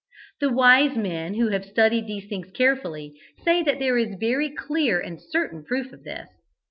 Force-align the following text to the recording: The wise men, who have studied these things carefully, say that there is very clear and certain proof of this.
The 0.39 0.49
wise 0.49 0.97
men, 0.97 1.35
who 1.35 1.49
have 1.49 1.63
studied 1.63 2.07
these 2.07 2.27
things 2.27 2.49
carefully, 2.55 3.13
say 3.45 3.61
that 3.61 3.77
there 3.77 3.99
is 3.99 4.15
very 4.19 4.49
clear 4.49 4.99
and 4.99 5.21
certain 5.21 5.63
proof 5.63 5.93
of 5.93 6.03
this. 6.05 6.27